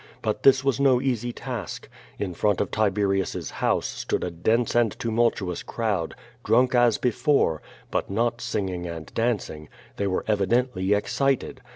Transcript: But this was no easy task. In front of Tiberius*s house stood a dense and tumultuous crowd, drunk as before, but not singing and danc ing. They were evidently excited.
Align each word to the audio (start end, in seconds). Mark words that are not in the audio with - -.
But 0.23 0.41
this 0.41 0.63
was 0.63 0.79
no 0.79 0.99
easy 0.99 1.31
task. 1.31 1.87
In 2.17 2.33
front 2.33 2.59
of 2.59 2.71
Tiberius*s 2.71 3.49
house 3.51 3.85
stood 3.85 4.23
a 4.23 4.31
dense 4.31 4.73
and 4.73 4.97
tumultuous 4.97 5.61
crowd, 5.61 6.15
drunk 6.43 6.73
as 6.73 6.97
before, 6.97 7.61
but 7.91 8.09
not 8.09 8.41
singing 8.41 8.87
and 8.87 9.13
danc 9.13 9.47
ing. 9.53 9.69
They 9.97 10.07
were 10.07 10.25
evidently 10.27 10.91
excited. 10.95 11.61